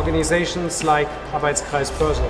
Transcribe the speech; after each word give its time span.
organizations 0.00 0.82
like 0.82 1.08
Arbeitskreis 1.30 1.90
Börse. 1.98 2.24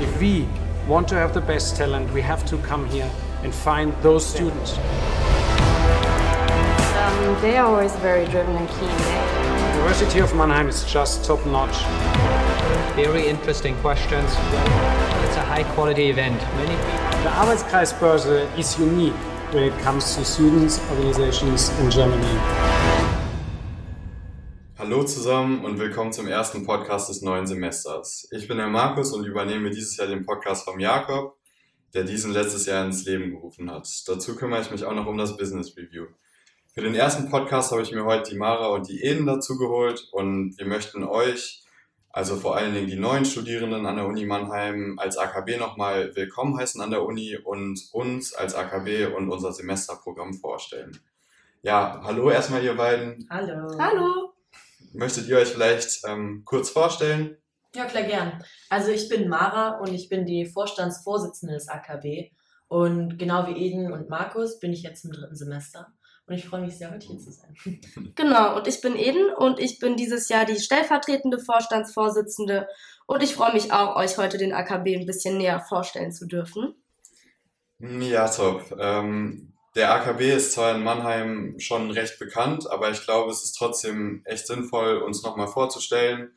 If 0.00 0.20
we 0.20 0.48
want 0.88 1.06
to 1.06 1.14
have 1.14 1.32
the 1.32 1.40
best 1.40 1.76
talent, 1.76 2.12
we 2.12 2.20
have 2.20 2.44
to 2.46 2.56
come 2.68 2.84
here 2.88 3.08
and 3.44 3.54
find 3.54 3.92
those 4.02 4.26
students. 4.26 4.72
Um, 7.02 7.40
they 7.42 7.56
are 7.58 7.66
always 7.66 7.94
very 8.02 8.26
driven 8.26 8.56
and 8.56 8.68
keen. 8.68 8.98
The 8.98 9.76
University 9.76 10.18
of 10.18 10.34
Mannheim 10.34 10.68
is 10.68 10.82
just 10.92 11.24
top 11.24 11.46
notch. 11.46 11.78
Very 12.96 13.28
interesting 13.28 13.76
questions. 13.76 14.28
It's 15.26 15.36
a 15.36 15.46
high 15.52 15.66
quality 15.74 16.10
event. 16.10 16.42
Many 16.56 16.74
people 16.74 17.06
The 17.22 17.30
Arbeitskreis 17.42 17.92
Börse 18.00 18.58
is 18.58 18.78
unique 18.80 19.20
when 19.52 19.62
it 19.62 19.78
comes 19.84 20.16
to 20.16 20.24
students, 20.24 20.80
organizations 20.90 21.70
in 21.78 21.88
Germany. 21.88 22.95
Hallo 24.78 25.04
zusammen 25.04 25.64
und 25.64 25.78
willkommen 25.78 26.12
zum 26.12 26.28
ersten 26.28 26.66
Podcast 26.66 27.08
des 27.08 27.22
neuen 27.22 27.46
Semesters. 27.46 28.28
Ich 28.30 28.46
bin 28.46 28.58
der 28.58 28.66
Markus 28.66 29.10
und 29.14 29.24
übernehme 29.24 29.70
dieses 29.70 29.96
Jahr 29.96 30.06
den 30.06 30.26
Podcast 30.26 30.66
vom 30.66 30.78
Jakob, 30.78 31.38
der 31.94 32.04
diesen 32.04 32.30
letztes 32.34 32.66
Jahr 32.66 32.84
ins 32.84 33.06
Leben 33.06 33.30
gerufen 33.30 33.70
hat. 33.70 33.88
Dazu 34.06 34.36
kümmere 34.36 34.60
ich 34.60 34.70
mich 34.70 34.84
auch 34.84 34.92
noch 34.92 35.06
um 35.06 35.16
das 35.16 35.38
Business 35.38 35.74
Review. 35.78 36.08
Für 36.74 36.82
den 36.82 36.94
ersten 36.94 37.30
Podcast 37.30 37.72
habe 37.72 37.80
ich 37.80 37.92
mir 37.92 38.04
heute 38.04 38.30
die 38.30 38.36
Mara 38.36 38.66
und 38.66 38.86
die 38.86 39.02
Eden 39.02 39.24
dazu 39.24 39.56
geholt 39.56 40.10
und 40.12 40.58
wir 40.58 40.66
möchten 40.66 41.04
euch, 41.04 41.64
also 42.10 42.36
vor 42.36 42.54
allen 42.54 42.74
Dingen 42.74 42.86
die 42.86 42.98
neuen 42.98 43.24
Studierenden 43.24 43.86
an 43.86 43.96
der 43.96 44.06
Uni 44.06 44.26
Mannheim, 44.26 44.98
als 44.98 45.16
AKB 45.16 45.56
nochmal 45.56 46.14
willkommen 46.14 46.58
heißen 46.58 46.82
an 46.82 46.90
der 46.90 47.02
Uni 47.02 47.38
und 47.42 47.80
uns 47.92 48.34
als 48.34 48.54
AKB 48.54 49.06
und 49.16 49.30
unser 49.30 49.54
Semesterprogramm 49.54 50.34
vorstellen. 50.34 51.00
Ja, 51.62 52.02
hallo 52.04 52.28
erstmal 52.28 52.62
ihr 52.62 52.74
beiden. 52.74 53.26
Hallo. 53.30 53.74
Hallo! 53.78 54.35
Möchtet 54.96 55.28
ihr 55.28 55.36
euch 55.36 55.48
vielleicht 55.48 56.00
ähm, 56.08 56.42
kurz 56.46 56.70
vorstellen? 56.70 57.36
Ja, 57.74 57.84
klar, 57.84 58.04
gern. 58.04 58.42
Also 58.70 58.90
ich 58.90 59.10
bin 59.10 59.28
Mara 59.28 59.78
und 59.78 59.92
ich 59.92 60.08
bin 60.08 60.24
die 60.24 60.46
Vorstandsvorsitzende 60.46 61.54
des 61.54 61.68
AKB. 61.68 62.30
Und 62.68 63.18
genau 63.18 63.46
wie 63.46 63.66
Eden 63.66 63.92
und 63.92 64.08
Markus 64.08 64.58
bin 64.58 64.72
ich 64.72 64.82
jetzt 64.82 65.04
im 65.04 65.12
dritten 65.12 65.36
Semester. 65.36 65.92
Und 66.26 66.34
ich 66.34 66.46
freue 66.46 66.62
mich 66.62 66.76
sehr, 66.76 66.90
heute 66.90 67.06
hier 67.06 67.18
zu 67.18 67.30
sein. 67.30 67.54
Genau, 68.16 68.56
und 68.56 68.66
ich 68.66 68.80
bin 68.80 68.96
Eden 68.96 69.32
und 69.36 69.60
ich 69.60 69.78
bin 69.78 69.96
dieses 69.96 70.28
Jahr 70.28 70.44
die 70.44 70.58
stellvertretende 70.58 71.38
Vorstandsvorsitzende 71.38 72.66
und 73.06 73.22
ich 73.22 73.34
freue 73.34 73.52
mich 73.52 73.72
auch, 73.72 73.96
euch 73.96 74.16
heute 74.18 74.38
den 74.38 74.52
AKB 74.52 74.96
ein 74.96 75.06
bisschen 75.06 75.36
näher 75.36 75.60
vorstellen 75.60 76.10
zu 76.10 76.26
dürfen. 76.26 76.74
Ja, 77.78 78.28
top. 78.28 78.74
Ähm, 78.80 79.52
der 79.76 79.92
AKB 79.92 80.22
ist 80.22 80.52
zwar 80.52 80.74
in 80.74 80.82
Mannheim 80.82 81.58
schon 81.58 81.90
recht 81.90 82.18
bekannt, 82.18 82.68
aber 82.70 82.90
ich 82.90 83.02
glaube, 83.02 83.30
es 83.30 83.44
ist 83.44 83.52
trotzdem 83.52 84.22
echt 84.24 84.46
sinnvoll, 84.46 84.96
uns 85.02 85.22
nochmal 85.22 85.48
vorzustellen. 85.48 86.30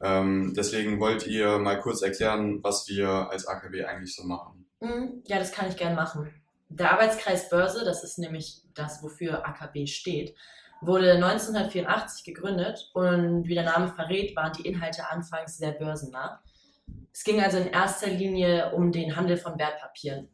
Ähm, 0.00 0.54
deswegen 0.56 1.00
wollt 1.00 1.26
ihr 1.26 1.58
mal 1.58 1.80
kurz 1.80 2.02
erklären, 2.02 2.62
was 2.62 2.88
wir 2.88 3.08
als 3.08 3.46
AKB 3.46 3.84
eigentlich 3.84 4.14
so 4.14 4.24
machen. 4.24 4.66
Mhm, 4.80 5.22
Ja, 5.26 5.38
das 5.38 5.50
kann 5.50 5.68
ich 5.68 5.76
gern 5.76 5.96
machen. 5.96 6.32
Der 6.68 6.92
Arbeitskreis 6.92 7.50
Börse, 7.50 7.84
das 7.84 8.04
ist 8.04 8.18
nämlich 8.18 8.62
das, 8.74 9.02
wofür 9.02 9.46
AKB 9.46 9.86
steht, 9.86 10.34
wurde 10.80 11.12
1984 11.14 12.24
gegründet 12.24 12.90
und 12.94 13.48
wie 13.48 13.54
der 13.54 13.64
Name 13.64 13.88
verrät, 13.88 14.36
waren 14.36 14.52
die 14.52 14.66
Inhalte 14.66 15.10
anfangs 15.10 15.56
sehr 15.56 15.72
börsennah. 15.72 16.42
Es 17.12 17.24
ging 17.24 17.40
also 17.40 17.58
in 17.58 17.68
erster 17.68 18.08
Linie 18.08 18.72
um 18.72 18.92
den 18.92 19.16
Handel 19.16 19.36
von 19.36 19.58
Wertpapieren. 19.58 20.28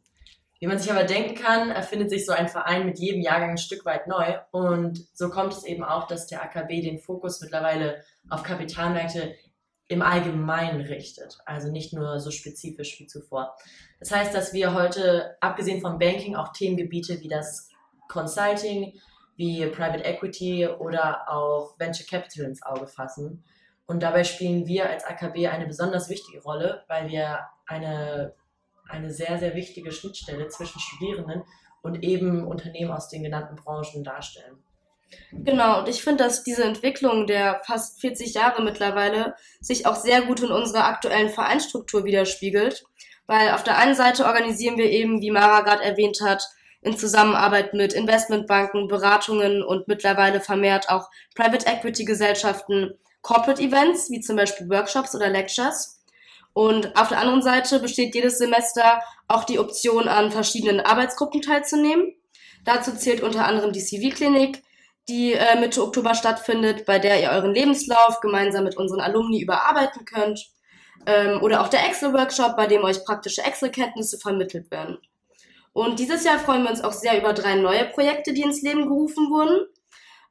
Wie 0.61 0.67
man 0.67 0.77
sich 0.77 0.91
aber 0.91 1.05
denken 1.05 1.33
kann, 1.33 1.71
erfindet 1.71 2.11
sich 2.11 2.23
so 2.23 2.33
ein 2.33 2.47
Verein 2.47 2.85
mit 2.85 2.99
jedem 2.99 3.21
Jahrgang 3.21 3.49
ein 3.49 3.57
Stück 3.57 3.83
weit 3.83 4.05
neu. 4.05 4.35
Und 4.51 5.07
so 5.11 5.31
kommt 5.31 5.53
es 5.53 5.63
eben 5.63 5.83
auch, 5.83 6.05
dass 6.05 6.27
der 6.27 6.43
AKB 6.43 6.81
den 6.83 6.99
Fokus 6.99 7.41
mittlerweile 7.41 8.03
auf 8.29 8.43
Kapitalmärkte 8.43 9.33
im 9.87 10.03
Allgemeinen 10.03 10.81
richtet. 10.81 11.39
Also 11.47 11.71
nicht 11.71 11.93
nur 11.93 12.19
so 12.19 12.29
spezifisch 12.29 12.99
wie 12.99 13.07
zuvor. 13.07 13.55
Das 13.99 14.11
heißt, 14.11 14.35
dass 14.35 14.53
wir 14.53 14.75
heute, 14.75 15.35
abgesehen 15.41 15.81
vom 15.81 15.97
Banking, 15.97 16.35
auch 16.35 16.53
Themengebiete 16.53 17.21
wie 17.21 17.27
das 17.27 17.71
Consulting, 18.07 18.93
wie 19.37 19.65
Private 19.65 20.03
Equity 20.03 20.67
oder 20.67 21.27
auch 21.27 21.73
Venture 21.79 22.05
Capital 22.05 22.45
ins 22.45 22.61
Auge 22.61 22.85
fassen. 22.85 23.43
Und 23.87 24.03
dabei 24.03 24.23
spielen 24.23 24.67
wir 24.67 24.87
als 24.87 25.05
AKB 25.05 25.47
eine 25.47 25.65
besonders 25.65 26.07
wichtige 26.07 26.43
Rolle, 26.43 26.83
weil 26.87 27.09
wir 27.09 27.39
eine, 27.65 28.35
eine 28.91 29.11
sehr, 29.11 29.39
sehr 29.39 29.55
wichtige 29.55 29.91
Schnittstelle 29.91 30.47
zwischen 30.49 30.79
Studierenden 30.79 31.43
und 31.81 32.03
eben 32.03 32.45
Unternehmen 32.45 32.91
aus 32.91 33.09
den 33.09 33.23
genannten 33.23 33.55
Branchen 33.55 34.03
darstellen. 34.03 34.57
Genau, 35.31 35.79
und 35.79 35.89
ich 35.89 36.03
finde, 36.03 36.23
dass 36.23 36.43
diese 36.43 36.63
Entwicklung 36.63 37.27
der 37.27 37.61
fast 37.65 37.99
40 37.99 38.33
Jahre 38.33 38.63
mittlerweile 38.63 39.35
sich 39.59 39.85
auch 39.85 39.95
sehr 39.95 40.21
gut 40.21 40.41
in 40.41 40.51
unserer 40.51 40.85
aktuellen 40.85 41.29
Vereinsstruktur 41.29 42.05
widerspiegelt, 42.05 42.85
weil 43.27 43.51
auf 43.51 43.63
der 43.63 43.77
einen 43.77 43.95
Seite 43.95 44.25
organisieren 44.25 44.77
wir 44.77 44.89
eben, 44.89 45.21
wie 45.21 45.31
Mara 45.31 45.61
gerade 45.61 45.83
erwähnt 45.83 46.19
hat, 46.21 46.43
in 46.81 46.97
Zusammenarbeit 46.97 47.73
mit 47.73 47.93
Investmentbanken, 47.93 48.87
Beratungen 48.87 49.63
und 49.63 49.87
mittlerweile 49.87 50.41
vermehrt 50.41 50.89
auch 50.89 51.09
Private 51.35 51.67
Equity 51.67 52.05
Gesellschaften 52.05 52.97
Corporate 53.21 53.61
Events, 53.61 54.09
wie 54.09 54.19
zum 54.19 54.35
Beispiel 54.35 54.67
Workshops 54.69 55.15
oder 55.15 55.29
Lectures. 55.29 56.00
Und 56.53 56.95
auf 56.97 57.09
der 57.09 57.19
anderen 57.19 57.41
Seite 57.41 57.79
besteht 57.79 58.13
jedes 58.13 58.37
Semester 58.37 59.01
auch 59.27 59.45
die 59.45 59.59
Option, 59.59 60.07
an 60.07 60.31
verschiedenen 60.31 60.81
Arbeitsgruppen 60.81 61.41
teilzunehmen. 61.41 62.13
Dazu 62.65 62.95
zählt 62.95 63.21
unter 63.21 63.45
anderem 63.45 63.71
die 63.71 63.83
CV-Klinik, 63.83 64.61
die 65.07 65.33
äh, 65.33 65.59
Mitte 65.59 65.81
Oktober 65.81 66.13
stattfindet, 66.13 66.85
bei 66.85 66.99
der 66.99 67.21
ihr 67.21 67.29
euren 67.29 67.53
Lebenslauf 67.53 68.19
gemeinsam 68.19 68.63
mit 68.63 68.77
unseren 68.77 68.99
Alumni 68.99 69.41
überarbeiten 69.41 70.05
könnt. 70.05 70.45
Ähm, 71.05 71.41
oder 71.41 71.61
auch 71.61 71.69
der 71.69 71.85
Excel-Workshop, 71.87 72.55
bei 72.55 72.67
dem 72.67 72.83
euch 72.83 73.03
praktische 73.03 73.43
Excel-Kenntnisse 73.43 74.19
vermittelt 74.19 74.69
werden. 74.69 74.99
Und 75.73 75.99
dieses 75.99 76.23
Jahr 76.23 76.37
freuen 76.37 76.63
wir 76.63 76.69
uns 76.69 76.83
auch 76.83 76.91
sehr 76.91 77.17
über 77.17 77.33
drei 77.33 77.55
neue 77.55 77.85
Projekte, 77.85 78.33
die 78.33 78.41
ins 78.41 78.61
Leben 78.61 78.87
gerufen 78.87 79.29
wurden. 79.29 79.65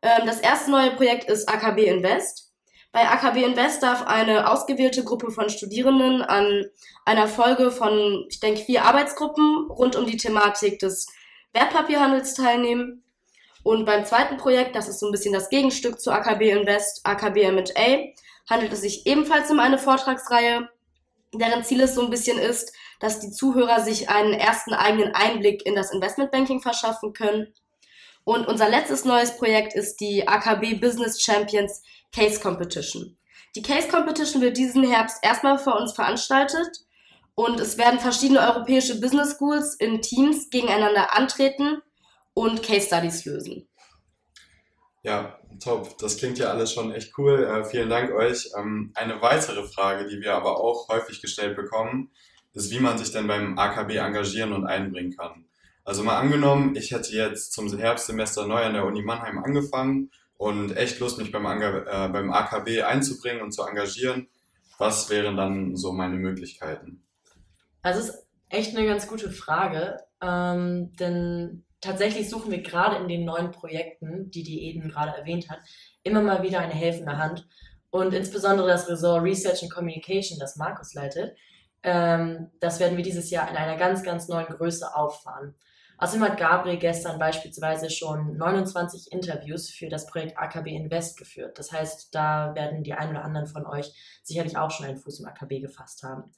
Ähm, 0.02 0.26
das 0.26 0.40
erste 0.40 0.70
neue 0.70 0.92
Projekt 0.92 1.28
ist 1.28 1.48
AKB 1.48 1.86
Invest. 1.86 2.49
Bei 2.92 3.08
AKB 3.08 3.44
Invest 3.44 3.84
darf 3.84 4.06
eine 4.06 4.50
ausgewählte 4.50 5.04
Gruppe 5.04 5.30
von 5.30 5.48
Studierenden 5.48 6.22
an 6.22 6.64
einer 7.04 7.28
Folge 7.28 7.70
von, 7.70 8.26
ich 8.28 8.40
denke, 8.40 8.62
vier 8.62 8.84
Arbeitsgruppen 8.84 9.70
rund 9.70 9.94
um 9.94 10.06
die 10.06 10.16
Thematik 10.16 10.80
des 10.80 11.06
Wertpapierhandels 11.52 12.34
teilnehmen. 12.34 13.04
Und 13.62 13.84
beim 13.84 14.04
zweiten 14.04 14.38
Projekt, 14.38 14.74
das 14.74 14.88
ist 14.88 14.98
so 14.98 15.06
ein 15.06 15.12
bisschen 15.12 15.34
das 15.34 15.50
Gegenstück 15.50 16.00
zu 16.00 16.10
AKB 16.10 16.50
Invest, 16.50 17.00
AKB 17.04 17.42
M&A, 17.42 18.12
handelt 18.48 18.72
es 18.72 18.80
sich 18.80 19.06
ebenfalls 19.06 19.50
um 19.50 19.60
eine 19.60 19.78
Vortragsreihe, 19.78 20.68
deren 21.32 21.62
Ziel 21.62 21.82
es 21.82 21.94
so 21.94 22.02
ein 22.02 22.10
bisschen 22.10 22.38
ist, 22.38 22.72
dass 22.98 23.20
die 23.20 23.30
Zuhörer 23.30 23.80
sich 23.80 24.08
einen 24.08 24.34
ersten 24.34 24.74
eigenen 24.74 25.14
Einblick 25.14 25.64
in 25.64 25.76
das 25.76 25.92
Investmentbanking 25.92 26.60
verschaffen 26.60 27.12
können. 27.12 27.54
Und 28.24 28.46
unser 28.46 28.68
letztes 28.68 29.04
neues 29.04 29.36
Projekt 29.36 29.74
ist 29.74 30.00
die 30.00 30.26
AKB 30.26 30.74
Business 30.74 31.20
Champions 31.22 31.82
Case 32.12 32.40
Competition. 32.40 33.16
Die 33.56 33.62
Case 33.62 33.88
Competition 33.88 34.42
wird 34.42 34.56
diesen 34.56 34.88
Herbst 34.88 35.18
erstmal 35.22 35.58
für 35.58 35.74
uns 35.74 35.92
veranstaltet 35.92 36.68
und 37.34 37.58
es 37.58 37.78
werden 37.78 37.98
verschiedene 37.98 38.40
europäische 38.40 39.00
Business 39.00 39.36
Schools 39.36 39.74
in 39.74 40.02
Teams 40.02 40.50
gegeneinander 40.50 41.16
antreten 41.16 41.82
und 42.34 42.62
Case 42.62 42.86
Studies 42.86 43.24
lösen. 43.24 43.66
Ja, 45.02 45.38
top. 45.62 45.96
Das 45.98 46.18
klingt 46.18 46.38
ja 46.38 46.50
alles 46.50 46.72
schon 46.72 46.92
echt 46.92 47.16
cool. 47.18 47.44
Äh, 47.44 47.64
vielen 47.64 47.88
Dank 47.88 48.12
euch. 48.12 48.50
Ähm, 48.56 48.92
eine 48.94 49.20
weitere 49.22 49.64
Frage, 49.64 50.06
die 50.06 50.20
wir 50.20 50.34
aber 50.34 50.60
auch 50.60 50.88
häufig 50.88 51.22
gestellt 51.22 51.56
bekommen, 51.56 52.10
ist, 52.52 52.70
wie 52.70 52.80
man 52.80 52.98
sich 52.98 53.10
denn 53.10 53.26
beim 53.26 53.58
AKB 53.58 53.96
engagieren 53.96 54.52
und 54.52 54.66
einbringen 54.66 55.16
kann. 55.16 55.46
Also 55.84 56.02
mal 56.02 56.18
angenommen, 56.18 56.76
ich 56.76 56.92
hätte 56.92 57.12
jetzt 57.12 57.52
zum 57.52 57.76
Herbstsemester 57.76 58.46
neu 58.46 58.62
an 58.62 58.74
der 58.74 58.84
Uni 58.84 59.02
Mannheim 59.02 59.38
angefangen 59.38 60.10
und 60.36 60.76
echt 60.76 61.00
Lust, 61.00 61.18
mich 61.18 61.32
beim, 61.32 61.46
Anga 61.46 62.06
äh, 62.06 62.08
beim 62.08 62.32
AKB 62.32 62.82
einzubringen 62.82 63.42
und 63.42 63.52
zu 63.52 63.62
engagieren. 63.62 64.28
Was 64.78 65.10
wären 65.10 65.36
dann 65.36 65.76
so 65.76 65.92
meine 65.92 66.16
Möglichkeiten? 66.16 67.04
Also 67.82 68.00
es 68.00 68.08
ist 68.08 68.26
echt 68.48 68.76
eine 68.76 68.86
ganz 68.86 69.06
gute 69.06 69.30
Frage, 69.30 69.98
ähm, 70.22 70.94
denn 70.96 71.64
tatsächlich 71.80 72.28
suchen 72.28 72.50
wir 72.50 72.62
gerade 72.62 72.96
in 72.96 73.08
den 73.08 73.24
neuen 73.24 73.50
Projekten, 73.50 74.30
die 74.30 74.42
die 74.42 74.64
Eden 74.68 74.88
gerade 74.88 75.16
erwähnt 75.16 75.50
hat, 75.50 75.60
immer 76.02 76.22
mal 76.22 76.42
wieder 76.42 76.60
eine 76.60 76.74
helfende 76.74 77.18
Hand. 77.18 77.46
Und 77.90 78.14
insbesondere 78.14 78.68
das 78.68 78.88
Ressort 78.88 79.22
Research 79.22 79.62
and 79.62 79.72
Communication, 79.72 80.38
das 80.38 80.56
Markus 80.56 80.94
leitet, 80.94 81.36
ähm, 81.82 82.50
das 82.60 82.78
werden 82.78 82.96
wir 82.96 83.04
dieses 83.04 83.30
Jahr 83.30 83.50
in 83.50 83.56
einer 83.56 83.76
ganz, 83.76 84.02
ganz 84.02 84.28
neuen 84.28 84.46
Größe 84.46 84.94
auffahren. 84.94 85.54
Außerdem 86.00 86.24
hat 86.24 86.38
Gabriel 86.38 86.78
gestern 86.78 87.18
beispielsweise 87.18 87.90
schon 87.90 88.38
29 88.38 89.12
Interviews 89.12 89.68
für 89.68 89.90
das 89.90 90.06
Projekt 90.06 90.38
AKB 90.38 90.68
Invest 90.68 91.18
geführt. 91.18 91.58
Das 91.58 91.72
heißt, 91.72 92.14
da 92.14 92.54
werden 92.54 92.82
die 92.82 92.94
ein 92.94 93.10
oder 93.10 93.22
anderen 93.22 93.46
von 93.46 93.66
euch 93.66 93.92
sicherlich 94.22 94.56
auch 94.56 94.70
schon 94.70 94.86
einen 94.86 94.96
Fuß 94.96 95.20
im 95.20 95.26
AKB 95.26 95.60
gefasst 95.60 96.02
haben. 96.02 96.32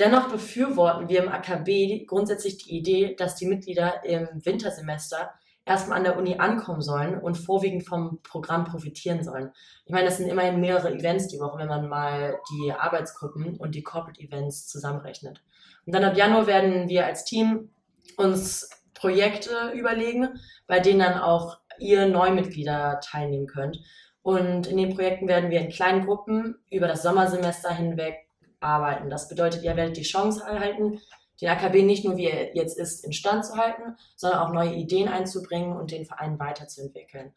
Dennoch 0.00 0.28
befürworten 0.28 1.08
wir 1.08 1.22
im 1.22 1.28
AKB 1.28 2.04
grundsätzlich 2.06 2.58
die 2.64 2.76
Idee, 2.76 3.14
dass 3.14 3.36
die 3.36 3.46
Mitglieder 3.46 4.04
im 4.04 4.28
Wintersemester 4.44 5.32
erstmal 5.64 5.98
an 5.98 6.04
der 6.04 6.18
Uni 6.18 6.38
ankommen 6.38 6.82
sollen 6.82 7.20
und 7.20 7.36
vorwiegend 7.36 7.86
vom 7.86 8.20
Programm 8.24 8.64
profitieren 8.64 9.22
sollen. 9.22 9.52
Ich 9.86 9.92
meine, 9.92 10.06
das 10.06 10.16
sind 10.16 10.28
immerhin 10.28 10.60
mehrere 10.60 10.92
Events 10.92 11.28
die 11.28 11.38
Woche, 11.38 11.58
wenn 11.58 11.68
man 11.68 11.88
mal 11.88 12.40
die 12.50 12.72
Arbeitsgruppen 12.72 13.56
und 13.56 13.76
die 13.76 13.84
Corporate 13.84 14.20
Events 14.20 14.66
zusammenrechnet. 14.66 15.44
Und 15.86 15.94
dann 15.94 16.02
ab 16.02 16.16
Januar 16.16 16.48
werden 16.48 16.88
wir 16.88 17.06
als 17.06 17.24
Team 17.24 17.70
uns 18.16 18.68
Projekte 18.94 19.72
überlegen, 19.74 20.40
bei 20.66 20.80
denen 20.80 21.00
dann 21.00 21.18
auch 21.18 21.58
ihr 21.78 22.06
Neumitglieder 22.06 23.00
teilnehmen 23.02 23.46
könnt. 23.46 23.78
Und 24.22 24.66
in 24.66 24.76
den 24.76 24.94
Projekten 24.94 25.28
werden 25.28 25.50
wir 25.50 25.60
in 25.60 25.70
kleinen 25.70 26.06
Gruppen 26.06 26.56
über 26.70 26.88
das 26.88 27.02
Sommersemester 27.02 27.70
hinweg 27.74 28.28
arbeiten. 28.60 29.10
Das 29.10 29.28
bedeutet, 29.28 29.62
ihr 29.62 29.76
werdet 29.76 29.96
die 29.96 30.02
Chance 30.02 30.42
erhalten, 30.42 31.00
den 31.40 31.48
AKB 31.48 31.82
nicht 31.82 32.04
nur 32.04 32.16
wie 32.16 32.26
er 32.26 32.54
jetzt 32.56 32.78
ist 32.78 33.04
instand 33.04 33.44
zu 33.44 33.56
halten, 33.56 33.96
sondern 34.16 34.40
auch 34.40 34.52
neue 34.52 34.74
Ideen 34.74 35.08
einzubringen 35.08 35.76
und 35.76 35.90
den 35.90 36.06
Verein 36.06 36.38
weiterzuentwickeln. 36.38 37.34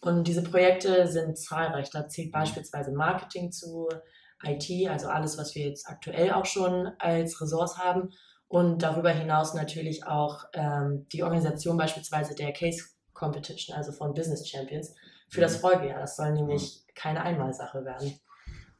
Und 0.00 0.28
diese 0.28 0.42
Projekte 0.42 1.08
sind 1.08 1.36
zahlreich. 1.36 1.90
Da 1.90 2.08
zählt 2.08 2.32
beispielsweise 2.32 2.92
Marketing 2.92 3.52
zu, 3.52 3.88
IT, 4.42 4.88
also 4.88 5.08
alles, 5.08 5.38
was 5.38 5.54
wir 5.54 5.66
jetzt 5.66 5.88
aktuell 5.88 6.32
auch 6.32 6.46
schon 6.46 6.90
als 6.98 7.40
Ressource 7.40 7.78
haben. 7.78 8.10
Und 8.50 8.82
darüber 8.82 9.10
hinaus 9.10 9.54
natürlich 9.54 10.04
auch 10.08 10.44
ähm, 10.54 11.06
die 11.12 11.22
Organisation 11.22 11.76
beispielsweise 11.76 12.34
der 12.34 12.52
Case 12.52 12.82
Competition, 13.12 13.76
also 13.76 13.92
von 13.92 14.12
Business 14.12 14.48
Champions, 14.48 14.92
für 15.28 15.40
das 15.40 15.58
mhm. 15.58 15.60
Folgejahr. 15.60 16.00
Das 16.00 16.16
soll 16.16 16.32
nämlich 16.32 16.82
keine 16.96 17.22
Einmalsache 17.22 17.84
werden. 17.84 18.18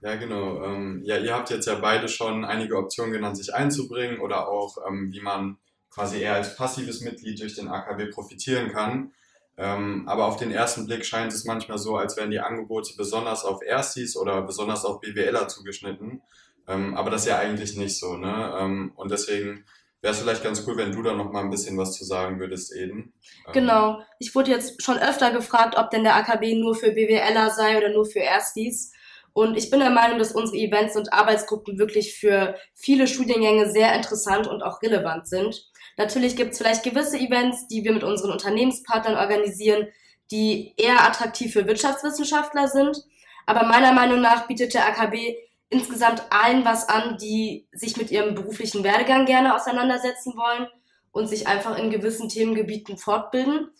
Ja, 0.00 0.16
genau. 0.16 0.64
Ähm, 0.64 1.02
ja, 1.04 1.18
ihr 1.18 1.32
habt 1.32 1.50
jetzt 1.50 1.66
ja 1.66 1.76
beide 1.76 2.08
schon 2.08 2.44
einige 2.44 2.76
Optionen 2.76 3.12
genannt, 3.12 3.36
sich 3.36 3.54
einzubringen 3.54 4.18
oder 4.18 4.48
auch, 4.48 4.76
ähm, 4.88 5.12
wie 5.12 5.20
man 5.20 5.58
quasi 5.88 6.20
eher 6.20 6.34
als 6.34 6.56
passives 6.56 7.00
Mitglied 7.00 7.40
durch 7.40 7.54
den 7.54 7.68
AKW 7.68 8.06
profitieren 8.06 8.72
kann. 8.72 9.12
Ähm, 9.56 10.08
aber 10.08 10.26
auf 10.26 10.36
den 10.36 10.50
ersten 10.50 10.86
Blick 10.86 11.04
scheint 11.04 11.32
es 11.32 11.44
manchmal 11.44 11.78
so, 11.78 11.96
als 11.96 12.16
wären 12.16 12.32
die 12.32 12.40
Angebote 12.40 12.94
besonders 12.96 13.44
auf 13.44 13.62
Erstis 13.62 14.16
oder 14.16 14.42
besonders 14.42 14.84
auf 14.84 15.00
BWLer 15.00 15.46
zugeschnitten. 15.46 16.22
Ähm, 16.70 16.94
aber 16.94 17.10
das 17.10 17.22
ist 17.22 17.28
ja 17.28 17.38
eigentlich 17.38 17.76
nicht 17.76 17.98
so. 17.98 18.16
Ne? 18.16 18.54
Ähm, 18.58 18.92
und 18.96 19.10
deswegen 19.10 19.64
wäre 20.00 20.14
es 20.14 20.20
vielleicht 20.20 20.44
ganz 20.44 20.66
cool, 20.66 20.76
wenn 20.76 20.92
du 20.92 21.02
da 21.02 21.12
noch 21.12 21.32
mal 21.32 21.42
ein 21.42 21.50
bisschen 21.50 21.76
was 21.76 21.92
zu 21.92 22.04
sagen 22.04 22.38
würdest, 22.38 22.74
Eden. 22.74 23.12
Ähm, 23.46 23.52
genau. 23.52 24.00
Ich 24.18 24.34
wurde 24.34 24.50
jetzt 24.50 24.82
schon 24.82 24.98
öfter 24.98 25.30
gefragt, 25.32 25.76
ob 25.76 25.90
denn 25.90 26.04
der 26.04 26.16
AKB 26.16 26.54
nur 26.54 26.74
für 26.74 26.92
BWLer 26.92 27.50
sei 27.50 27.76
oder 27.76 27.90
nur 27.90 28.06
für 28.06 28.20
Erstis. 28.20 28.92
Und 29.32 29.56
ich 29.56 29.70
bin 29.70 29.80
der 29.80 29.90
Meinung, 29.90 30.18
dass 30.18 30.32
unsere 30.32 30.58
Events 30.58 30.96
und 30.96 31.12
Arbeitsgruppen 31.12 31.78
wirklich 31.78 32.18
für 32.18 32.56
viele 32.74 33.06
Studiengänge 33.06 33.70
sehr 33.70 33.94
interessant 33.94 34.48
und 34.48 34.62
auch 34.62 34.82
relevant 34.82 35.28
sind. 35.28 35.70
Natürlich 35.96 36.34
gibt 36.34 36.52
es 36.52 36.58
vielleicht 36.58 36.82
gewisse 36.82 37.18
Events, 37.18 37.68
die 37.68 37.84
wir 37.84 37.92
mit 37.92 38.02
unseren 38.02 38.32
Unternehmenspartnern 38.32 39.16
organisieren, 39.16 39.88
die 40.30 40.74
eher 40.76 41.04
attraktiv 41.04 41.52
für 41.52 41.66
Wirtschaftswissenschaftler 41.66 42.68
sind. 42.68 43.04
Aber 43.46 43.64
meiner 43.66 43.92
Meinung 43.92 44.20
nach 44.20 44.46
bietet 44.46 44.74
der 44.74 44.86
AKB 44.86 45.34
insgesamt 45.70 46.24
allen 46.30 46.64
was 46.64 46.88
an, 46.88 47.16
die 47.16 47.66
sich 47.72 47.96
mit 47.96 48.10
ihrem 48.10 48.34
beruflichen 48.34 48.84
Werdegang 48.84 49.24
gerne 49.24 49.54
auseinandersetzen 49.54 50.34
wollen 50.36 50.68
und 51.12 51.28
sich 51.28 51.46
einfach 51.46 51.78
in 51.78 51.90
gewissen 51.90 52.28
Themengebieten 52.28 52.98
fortbilden. 52.98 53.70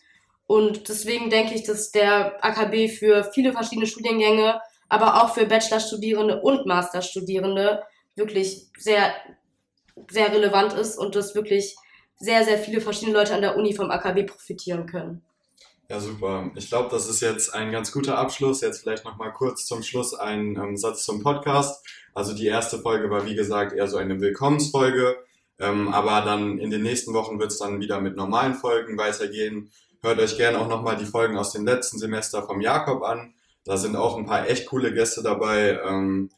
Und 0.47 0.89
deswegen 0.89 1.29
denke 1.29 1.53
ich, 1.53 1.63
dass 1.63 1.91
der 1.91 2.43
AKB 2.43 2.89
für 2.89 3.23
viele 3.33 3.53
verschiedene 3.53 3.87
Studiengänge 3.87 4.59
aber 4.89 5.23
auch 5.23 5.33
für 5.33 5.45
Bachelorstudierende 5.45 6.41
und 6.41 6.65
Masterstudierende 6.65 7.81
wirklich 8.15 8.67
sehr, 8.77 9.13
sehr 10.09 10.33
relevant 10.33 10.73
ist 10.73 10.97
und 10.97 11.15
dass 11.15 11.33
wirklich 11.33 11.77
sehr, 12.17 12.43
sehr 12.43 12.57
viele 12.57 12.81
verschiedene 12.81 13.17
Leute 13.17 13.33
an 13.33 13.41
der 13.41 13.55
Uni 13.55 13.73
vom 13.73 13.89
AKB 13.89 14.23
profitieren 14.27 14.85
können. 14.85 15.23
Ja, 15.91 15.99
super. 15.99 16.49
Ich 16.55 16.69
glaube, 16.69 16.87
das 16.89 17.09
ist 17.09 17.19
jetzt 17.19 17.53
ein 17.53 17.69
ganz 17.69 17.91
guter 17.91 18.17
Abschluss. 18.17 18.61
Jetzt 18.61 18.79
vielleicht 18.79 19.03
nochmal 19.03 19.33
kurz 19.33 19.65
zum 19.65 19.83
Schluss 19.83 20.13
ein 20.13 20.55
ähm, 20.55 20.77
Satz 20.77 21.03
zum 21.03 21.21
Podcast. 21.21 21.85
Also 22.13 22.33
die 22.33 22.45
erste 22.47 22.79
Folge 22.79 23.09
war, 23.09 23.25
wie 23.25 23.35
gesagt, 23.35 23.73
eher 23.73 23.89
so 23.89 23.97
eine 23.97 24.21
Willkommensfolge. 24.21 25.17
Ähm, 25.59 25.89
aber 25.89 26.21
dann 26.21 26.59
in 26.59 26.71
den 26.71 26.81
nächsten 26.81 27.13
Wochen 27.13 27.39
wird 27.39 27.51
es 27.51 27.57
dann 27.57 27.81
wieder 27.81 27.99
mit 27.99 28.15
normalen 28.15 28.55
Folgen 28.55 28.97
weitergehen. 28.97 29.69
Hört 30.01 30.19
euch 30.19 30.37
gerne 30.37 30.59
auch 30.59 30.69
nochmal 30.69 30.95
die 30.95 31.03
Folgen 31.03 31.37
aus 31.37 31.51
dem 31.51 31.65
letzten 31.65 31.99
Semester 31.99 32.43
vom 32.43 32.61
Jakob 32.61 33.03
an. 33.03 33.33
Da 33.65 33.75
sind 33.75 33.97
auch 33.97 34.17
ein 34.17 34.25
paar 34.25 34.47
echt 34.47 34.67
coole 34.67 34.93
Gäste 34.93 35.21
dabei. 35.21 35.77
Ähm, 35.85 36.29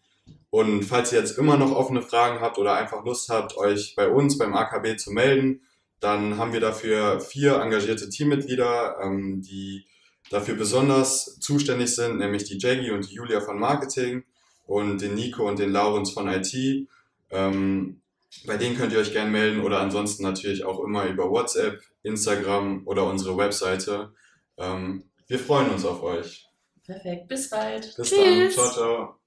und 0.50 0.82
falls 0.82 1.14
ihr 1.14 1.20
jetzt 1.20 1.38
immer 1.38 1.58
noch 1.58 1.76
offene 1.76 2.02
Fragen 2.02 2.42
habt 2.42 2.58
oder 2.58 2.74
einfach 2.74 3.06
Lust 3.06 3.30
habt, 3.30 3.56
euch 3.56 3.94
bei 3.96 4.08
uns 4.08 4.40
beim 4.40 4.56
AKB 4.56 4.98
zu 4.98 5.12
melden, 5.12 5.62
dann 6.04 6.38
haben 6.38 6.54
wir 6.54 6.60
dafür 6.60 7.20
vier 7.20 7.56
engagierte 7.62 8.10
Teammitglieder, 8.10 8.98
ähm, 9.02 9.42
die 9.42 9.86
dafür 10.30 10.56
besonders 10.56 11.40
zuständig 11.40 11.96
sind, 11.96 12.18
nämlich 12.18 12.44
die 12.44 12.58
Jaggy 12.58 12.92
und 12.92 13.10
die 13.10 13.16
Julia 13.16 13.42
von 13.42 13.60
Marketing 13.60 14.24
und 14.66 15.02
den 15.02 15.16
Nico 15.16 15.48
und 15.48 15.60
den 15.60 15.72
Laurens 15.72 16.12
von 16.12 16.28
IT. 16.28 16.54
Ähm, 17.30 18.02
bei 18.46 18.58
denen 18.58 18.76
könnt 18.76 18.94
ihr 18.94 19.00
euch 19.00 19.14
gerne 19.14 19.30
melden 19.30 19.62
oder 19.62 19.80
ansonsten 19.80 20.24
natürlich 20.24 20.64
auch 20.64 20.84
immer 20.84 21.06
über 21.06 21.30
WhatsApp, 21.30 21.82
Instagram 22.02 22.88
oder 22.88 23.06
unsere 23.06 23.38
Webseite. 23.38 24.14
wir 24.58 25.40
freuen 25.40 25.70
uns 25.70 25.86
auf 25.86 26.02
euch. 26.02 26.48
Perfekt. 26.86 27.28
Bis 27.28 27.50
bald. 27.50 27.96
Bis 27.96 28.10
Tschüss. 28.10 28.18
dann. 28.18 28.52
Ciao, 28.52 28.72
ciao. 28.72 29.23